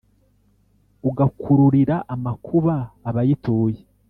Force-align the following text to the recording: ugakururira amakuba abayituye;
ugakururira 1.09 1.95
amakuba 2.13 2.75
abayituye; 3.09 3.79